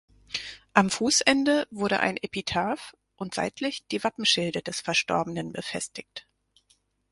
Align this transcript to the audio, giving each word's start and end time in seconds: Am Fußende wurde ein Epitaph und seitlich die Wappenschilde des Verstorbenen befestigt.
Am 0.73 0.89
Fußende 0.89 1.67
wurde 1.69 1.99
ein 1.99 2.17
Epitaph 2.17 2.97
und 3.17 3.35
seitlich 3.35 3.85
die 3.91 4.03
Wappenschilde 4.03 4.63
des 4.63 4.81
Verstorbenen 4.81 5.53
befestigt. 5.53 6.25